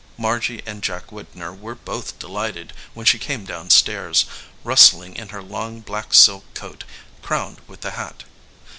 Margy 0.17 0.63
and 0.65 0.81
Jack 0.81 1.11
Widner 1.11 1.55
were 1.55 1.75
both 1.75 2.17
delighted 2.17 2.73
when 2.95 3.05
she 3.05 3.19
came 3.19 3.45
down 3.45 3.69
stairs, 3.69 4.25
rustling 4.63 5.15
in 5.15 5.29
her 5.29 5.43
long 5.43 5.81
black 5.81 6.11
silk 6.15 6.51
coat, 6.55 6.83
crowned 7.21 7.61
with 7.67 7.81
the 7.81 7.91
hat. 7.91 8.23